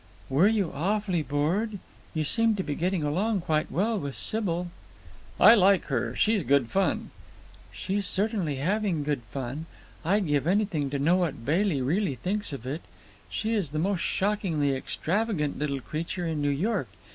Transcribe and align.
"Were 0.29 0.47
you 0.47 0.71
awfully 0.73 1.21
bored? 1.21 1.77
You 2.15 2.23
seemed 2.23 2.57
to 2.57 2.63
be 2.63 2.73
getting 2.73 3.03
along 3.03 3.41
quite 3.41 3.71
well 3.71 3.99
with 3.99 4.15
Sybil." 4.15 4.71
"I 5.39 5.53
like 5.53 5.83
her. 5.93 6.15
She's 6.15 6.41
good 6.41 6.69
fun." 6.71 7.11
"She's 7.71 8.07
certainly 8.07 8.55
having 8.55 9.03
good 9.03 9.21
fun. 9.29 9.67
I'd 10.03 10.25
give 10.25 10.47
anything 10.47 10.89
to 10.89 10.97
know 10.97 11.17
what 11.17 11.45
Bailey 11.45 11.81
really 11.83 12.15
thinks 12.15 12.51
of 12.51 12.65
it. 12.65 12.81
She 13.29 13.53
is 13.53 13.69
the 13.69 13.77
most 13.77 14.01
shockingly 14.01 14.73
extravagant 14.75 15.59
little 15.59 15.81
creature 15.81 16.25
in 16.25 16.41
New 16.41 16.49
York. 16.49 16.87